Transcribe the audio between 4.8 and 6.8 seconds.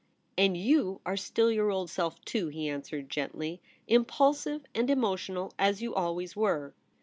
emotional as you always were.'